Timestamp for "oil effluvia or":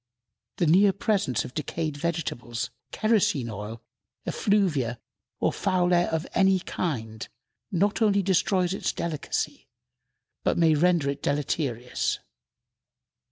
3.51-5.53